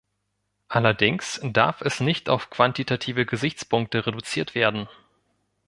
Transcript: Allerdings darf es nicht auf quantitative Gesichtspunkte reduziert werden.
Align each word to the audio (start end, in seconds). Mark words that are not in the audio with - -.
Allerdings 0.67 1.39
darf 1.43 1.81
es 1.81 1.99
nicht 1.99 2.27
auf 2.27 2.49
quantitative 2.49 3.23
Gesichtspunkte 3.27 4.07
reduziert 4.07 4.55
werden. 4.55 4.89